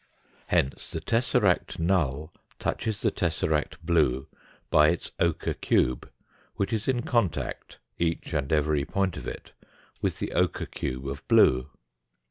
Hence 0.47 0.89
the 0.89 0.99
tesseract 0.99 1.77
null 1.77 2.33
touches 2.57 3.01
the 3.01 3.11
tesseract 3.11 3.77
blue 3.83 4.27
by 4.71 4.87
its 4.87 5.11
ochre 5.19 5.53
cube, 5.53 6.09
which 6.55 6.73
is 6.73 6.87
in 6.87 7.03
contact, 7.03 7.77
each 7.99 8.33
and 8.33 8.51
every 8.51 8.83
point 8.83 9.15
of 9.15 9.27
it, 9.27 9.51
with 10.01 10.17
the 10.17 10.31
ochre 10.31 10.65
cube 10.65 11.07
of 11.07 11.27
blue. 11.27 11.69